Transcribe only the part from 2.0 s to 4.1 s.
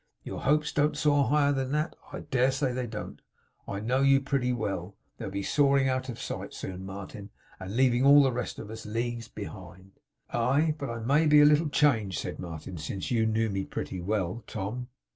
I dare say they don't. I know